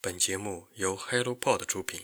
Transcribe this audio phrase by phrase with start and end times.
[0.00, 2.02] 本节目由 HelloPod 出品。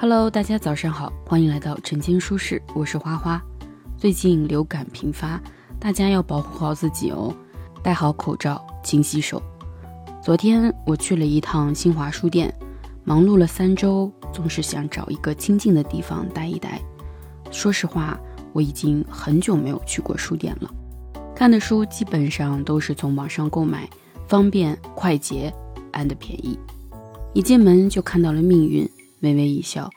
[0.00, 3.38] Hello，大家早上好，欢迎来到晨间舒适，我是花花。
[3.98, 5.38] 最近流感频发，
[5.78, 7.36] 大家要保护好自己哦，
[7.82, 9.42] 戴好口罩，勤洗手。
[10.26, 12.52] 昨天我去了一趟新华书店，
[13.04, 16.82] 忙碌了三周，总是想找一个清静的地方待一待。
[17.52, 18.18] 说实话，
[18.52, 20.68] 我已经很久没有去过书店了。
[21.32, 23.88] 看的书基本上都是从网上购买，
[24.26, 25.54] 方便、快捷
[25.92, 26.58] ，and 便宜。
[27.32, 28.90] 一进门就看到了命运，
[29.20, 29.88] 微微一笑。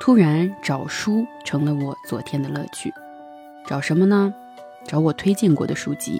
[0.00, 2.90] 突然找书成了我昨天的乐趣。
[3.66, 4.32] 找什么呢？
[4.86, 6.18] 找我推荐过的书籍。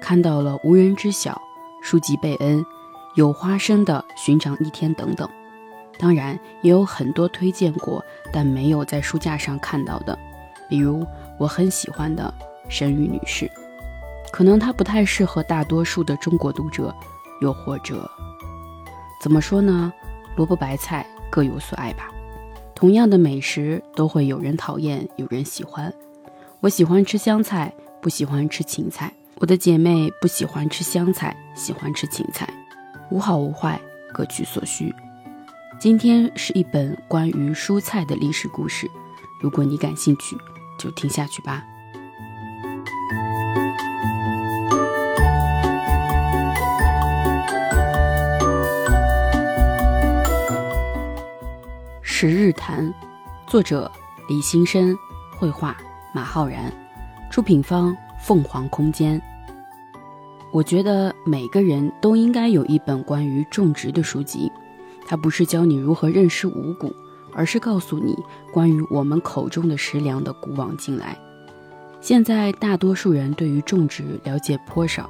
[0.00, 1.30] 看到了《无人知晓》，
[1.88, 2.66] 书籍贝恩。
[3.14, 5.28] 有花生的《寻常一天》等等，
[5.98, 10.16] 当然也有很多推荐过但没有在书架上看到的，
[10.68, 11.04] 比如
[11.38, 12.32] 我很喜欢的
[12.68, 13.50] 沈宇女士，
[14.30, 16.94] 可能她不太适合大多数的中国读者，
[17.40, 18.08] 又或者
[19.20, 19.92] 怎么说呢？
[20.36, 22.08] 萝卜白菜各有所爱吧。
[22.74, 25.92] 同样的美食都会有人讨厌，有人喜欢。
[26.60, 29.12] 我喜欢吃香菜，不喜欢吃芹菜。
[29.36, 32.48] 我的姐妹不喜欢吃香菜，喜欢吃芹菜。
[33.10, 33.80] 无好无坏，
[34.12, 34.94] 各取所需。
[35.80, 38.88] 今天是一本关于蔬菜的历史故事，
[39.40, 40.36] 如果你感兴趣，
[40.78, 41.64] 就听下去吧。
[52.02, 52.86] 《十日谈》，
[53.46, 53.90] 作者
[54.28, 54.94] 李新生，
[55.36, 55.76] 绘画
[56.14, 56.70] 马浩然，
[57.30, 59.20] 出品方凤凰空间。
[60.52, 64.50] 我觉得每个人都应该有一本关于种植的书籍，
[65.06, 66.94] 它不是教你如何认识五谷，
[67.32, 68.16] 而是告诉你
[68.52, 71.16] 关于我们口中的食粮的古往今来。
[72.00, 75.08] 现在大多数人对于种植了解颇少，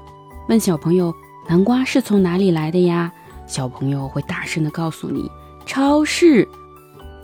[0.49, 1.15] 问小朋友
[1.49, 3.11] 南瓜是从哪里来的呀？
[3.47, 5.31] 小朋友会大声的告诉你
[5.65, 6.47] 超市。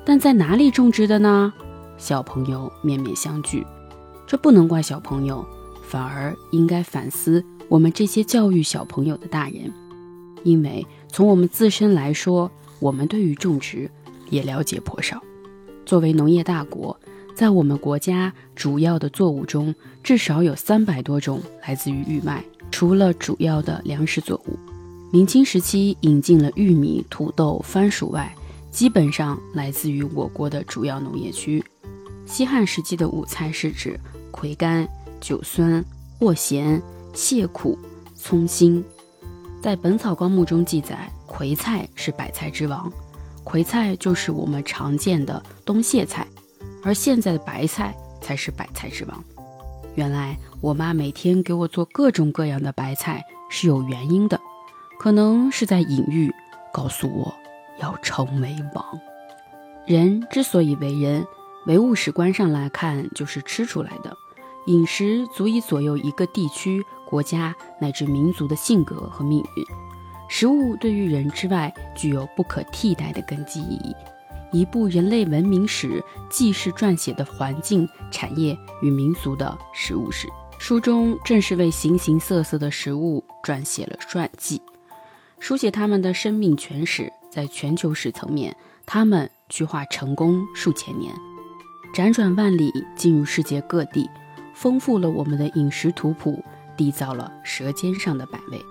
[0.05, 1.53] 但在哪里种植的呢？
[1.99, 3.65] 小朋友面面相觑。
[4.26, 5.44] 这不能怪小朋友，
[5.82, 7.44] 反而应该反思。
[7.69, 9.72] 我们这些教育小朋友的大人，
[10.44, 13.91] 因为从我们自身来说，我们对于种植
[14.31, 15.22] 也了解颇少。
[15.84, 16.99] 作为农业大国，
[17.34, 22.44] 在我们国家主要的作物中，至少有三百多种来自于玉麦。
[22.71, 24.59] 除了主要的粮食作物，
[25.12, 28.34] 明清时期引进了玉米、土豆、番薯外，
[28.71, 31.65] 基本上来自于我国的主要农业区。
[32.26, 33.99] 西汉时期的五菜是指
[34.31, 34.87] 葵干、
[35.21, 35.84] 韭酸、
[36.21, 36.82] 藿咸。
[37.16, 37.78] 蟹苦、
[38.15, 38.84] 葱辛，
[39.62, 42.93] 在《本草纲目》中记载，葵菜是百菜之王。
[43.43, 46.26] 葵菜就是我们常见的冬苋菜，
[46.82, 49.25] 而现在的白菜才是百菜之王。
[49.94, 54.38] 原来我妈每天给我做各种各样的白菜是有原因的，
[54.99, 56.31] 可能是在隐喻，
[56.71, 57.34] 告诉我
[57.81, 58.84] 要成为王。
[59.87, 61.26] 人之所以为人，
[61.65, 64.15] 唯物史观上来看，就是吃出来的。
[64.66, 66.84] 饮食足以左右一个地区。
[67.09, 69.65] 国家乃至民族的性格和命运，
[70.28, 73.94] 食物对于人之外具有不可替代的根基意义。
[74.53, 80.28] 一部人类文明史既是撰写的环境、产业与民俗的食物史，
[80.59, 84.61] 书中正是为形形色色的食物撰写了传记，
[85.38, 87.12] 书写他们的生命全史。
[87.28, 88.56] 在全球史层面，
[88.87, 91.12] 他们去化成功数千年，
[91.94, 94.09] 辗转万里进入世界各地，
[94.55, 96.43] 丰富了我们的饮食图谱。
[96.76, 98.64] 缔造了舌尖上的百味。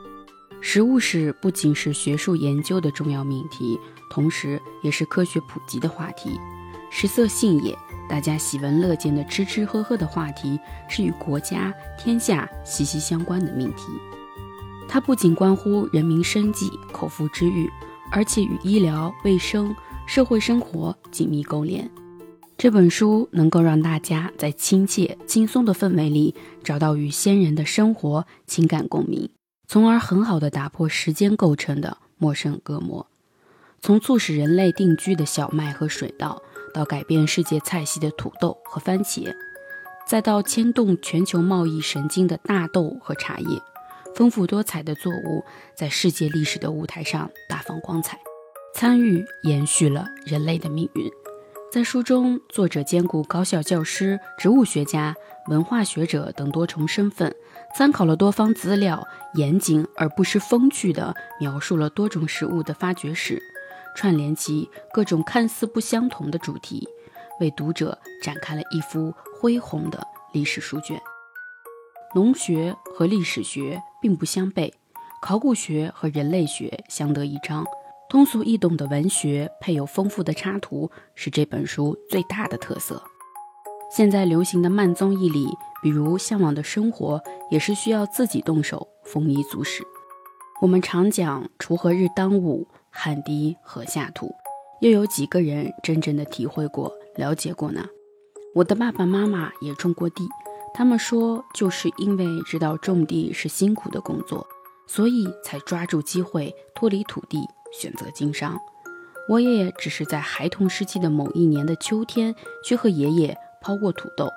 [0.61, 3.79] 食物史不仅是学术研究的重要命题，
[4.09, 6.39] 同时也是科学普及的话题。
[6.89, 7.77] 食色性也，
[8.09, 13.87] 大家喜闻乐见的吃吃喝喝的话题，是与国家天下息息相关的命题。
[14.87, 17.69] 它不仅关乎人民生计、口腹之欲，
[18.11, 19.75] 而且与医疗卫生、
[20.07, 21.89] 社会生活紧密勾连。
[22.65, 26.33] 这本书能够让大家在亲切、轻松的氛围里
[26.63, 29.29] 找到与先人的生活情感共鸣，
[29.67, 33.05] 从而很好的打破时间构成的陌生隔膜。
[33.83, 36.41] 从促使人类定居的小麦和水稻，
[36.73, 39.31] 到改变世界菜系的土豆和番茄，
[40.07, 43.61] 再到牵动全球贸易神经的大豆和茶叶，
[44.15, 45.43] 丰富多彩的作物
[45.75, 48.17] 在世界历史的舞台上大放光彩，
[48.73, 51.11] 参与延续了人类的命运。
[51.75, 55.13] 在书中，作者兼顾高校教师、植物学家、
[55.47, 57.35] 文化学者等多重身份，
[57.75, 63.43] 参考了多方资料，严谨而不失风趣地描述了多种食物的发掘史，
[63.93, 66.87] 串联起各种看似不相同的主题，
[67.41, 70.01] 为读者展开了一幅恢宏的
[70.31, 70.97] 历史书卷。
[72.15, 74.71] 农学和历史学并不相悖，
[75.21, 77.65] 考古学和人类学相得益彰。
[78.07, 83.01] 通俗易懂的文学配有丰富的插图，是这本书最大的特色。
[83.91, 85.47] 现在流行的慢综艺里，
[85.81, 87.19] 比如《向往的生活》，
[87.49, 89.83] 也是需要自己动手，丰衣足食。
[90.61, 94.33] 我们常讲“锄禾日当午，汗滴禾下土”，
[94.81, 97.85] 又有几个人真正的体会过、了解过呢？
[98.53, 100.27] 我的爸爸妈妈也种过地，
[100.75, 104.45] 他们说，就是因为知道种地是辛苦的工作，
[104.87, 107.39] 所以才抓住机会脱离土地，
[107.79, 108.57] 选择经商。
[109.27, 113.37] 我也只是在孩童时期的某一年的秋天，去和爷爷。
[113.61, 114.29] 抛过土豆，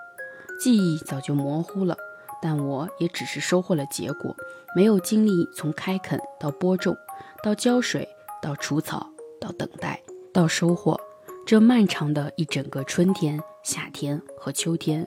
[0.58, 1.94] 记忆早就模糊了，
[2.40, 4.34] 但我也只是收获了结果，
[4.74, 6.96] 没有经历从开垦到播种，
[7.42, 8.08] 到浇水，
[8.40, 9.06] 到除草，
[9.38, 10.02] 到等待，
[10.32, 10.98] 到收获，
[11.44, 15.06] 这漫长的一整个春天、夏天和秋天，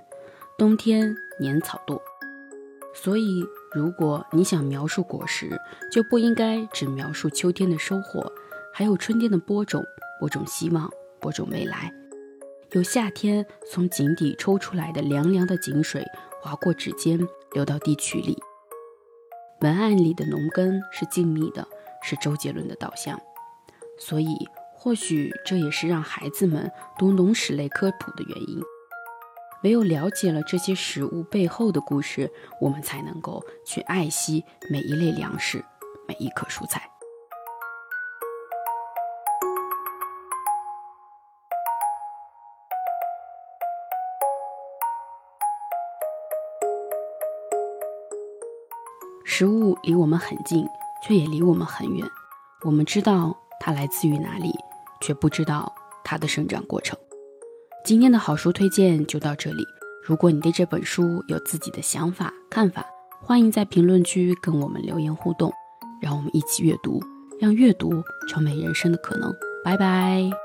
[0.55, 1.99] 冬天年草垛。
[2.93, 3.43] 所以，
[3.73, 5.49] 如果你想描述果实，
[5.89, 8.29] 就不应该只描述秋天的收获，
[8.73, 9.81] 还有春天的播种，
[10.19, 10.91] 播种希望，
[11.21, 11.89] 播种未来。
[12.71, 16.05] 有夏天从井底抽出来的凉凉的井水，
[16.41, 17.19] 划过指尖
[17.53, 18.37] 流到地渠里。
[19.61, 21.65] 文案里的农耕是静谧的，
[22.03, 23.17] 是周杰伦的导向。
[23.97, 24.35] 所以，
[24.73, 28.61] 或许这也是让孩子们读农史类科普的原因。
[29.63, 35.63] 唯有了解了这些食物背后的故事，我们才能够去爱惜每一类粮食，
[36.07, 36.81] 每一颗蔬菜。
[49.23, 50.67] 食物离我们很近，
[51.03, 52.07] 却也离我们很远。
[52.63, 54.53] 我们知道它来自于哪里，
[54.99, 55.73] 却不知道
[56.03, 56.97] 它的生长过程。
[57.83, 59.67] 今天的好书推荐就到这里。
[60.03, 62.85] 如果你对这本书有自己的想法、看法，
[63.21, 65.51] 欢迎在评论区跟我们留言互动。
[66.01, 66.99] 让我们一起阅读，
[67.39, 69.31] 让阅读成为人生的可能。
[69.63, 70.40] 拜拜。